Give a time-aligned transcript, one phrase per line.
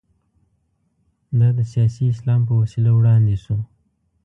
[1.39, 3.57] دا د سیاسي اسلام په وسیله وړاندې شو.